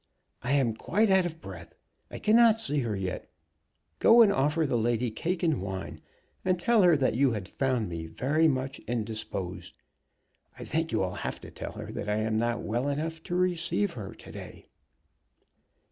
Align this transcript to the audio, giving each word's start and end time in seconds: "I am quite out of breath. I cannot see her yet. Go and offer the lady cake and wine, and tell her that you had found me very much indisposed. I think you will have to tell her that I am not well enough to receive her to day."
"I 0.41 0.53
am 0.53 0.73
quite 0.75 1.11
out 1.11 1.27
of 1.27 1.39
breath. 1.39 1.75
I 2.09 2.17
cannot 2.17 2.59
see 2.59 2.79
her 2.79 2.95
yet. 2.95 3.29
Go 3.99 4.23
and 4.23 4.33
offer 4.33 4.65
the 4.65 4.75
lady 4.75 5.11
cake 5.11 5.43
and 5.43 5.61
wine, 5.61 6.01
and 6.43 6.59
tell 6.59 6.81
her 6.81 6.97
that 6.97 7.13
you 7.13 7.33
had 7.33 7.47
found 7.47 7.87
me 7.87 8.07
very 8.07 8.47
much 8.47 8.79
indisposed. 8.87 9.75
I 10.57 10.65
think 10.65 10.91
you 10.91 10.97
will 11.01 11.13
have 11.21 11.39
to 11.41 11.51
tell 11.51 11.73
her 11.73 11.91
that 11.91 12.09
I 12.09 12.15
am 12.17 12.39
not 12.39 12.63
well 12.63 12.87
enough 12.87 13.21
to 13.25 13.35
receive 13.35 13.93
her 13.93 14.15
to 14.15 14.31
day." 14.31 14.69